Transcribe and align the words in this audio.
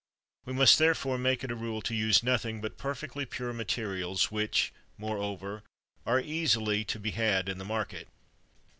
We 0.45 0.53
must, 0.53 0.79
therefore, 0.79 1.19
make 1.19 1.43
it 1.43 1.51
a 1.51 1.55
rule 1.55 1.79
to 1.83 1.93
use 1.93 2.23
nothing 2.23 2.59
but 2.59 2.75
perfectly 2.79 3.23
pure 3.23 3.53
materials 3.53 4.31
which, 4.31 4.73
moreover, 4.97 5.61
are 6.07 6.19
easily 6.19 6.83
to 6.85 6.99
be 6.99 7.11
had 7.11 7.47
in 7.47 7.59
the 7.59 7.65
market. 7.65 8.07